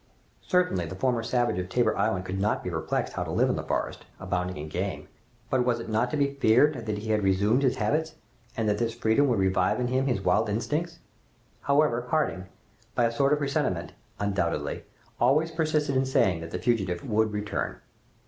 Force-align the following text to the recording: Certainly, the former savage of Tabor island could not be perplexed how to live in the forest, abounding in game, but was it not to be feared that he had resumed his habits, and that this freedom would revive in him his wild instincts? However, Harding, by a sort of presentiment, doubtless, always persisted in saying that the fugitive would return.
Certainly, 0.41 0.87
the 0.87 0.95
former 0.95 1.21
savage 1.21 1.59
of 1.59 1.69
Tabor 1.69 1.95
island 1.95 2.25
could 2.25 2.39
not 2.39 2.63
be 2.63 2.71
perplexed 2.71 3.13
how 3.13 3.23
to 3.23 3.29
live 3.29 3.51
in 3.51 3.55
the 3.55 3.61
forest, 3.61 4.03
abounding 4.19 4.57
in 4.57 4.67
game, 4.67 5.07
but 5.51 5.63
was 5.63 5.79
it 5.79 5.89
not 5.89 6.09
to 6.09 6.17
be 6.17 6.33
feared 6.33 6.87
that 6.87 6.97
he 6.97 7.11
had 7.11 7.21
resumed 7.21 7.61
his 7.61 7.75
habits, 7.75 8.15
and 8.57 8.67
that 8.67 8.79
this 8.79 8.95
freedom 8.95 9.27
would 9.27 9.37
revive 9.37 9.79
in 9.79 9.89
him 9.89 10.07
his 10.07 10.19
wild 10.25 10.49
instincts? 10.49 10.97
However, 11.61 12.07
Harding, 12.09 12.47
by 12.95 13.03
a 13.05 13.11
sort 13.11 13.31
of 13.31 13.37
presentiment, 13.37 13.91
doubtless, 14.33 14.81
always 15.19 15.51
persisted 15.51 15.95
in 15.95 16.07
saying 16.07 16.41
that 16.41 16.49
the 16.49 16.57
fugitive 16.57 17.07
would 17.07 17.31
return. 17.31 17.79